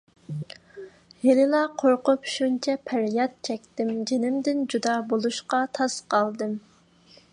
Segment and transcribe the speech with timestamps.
[1.25, 6.59] ھېلىلا قورقۇپ شۇنچە پەرياد چەكتىم، جېنىمدىن جۇدا بولۇشقا تاس قالدىم.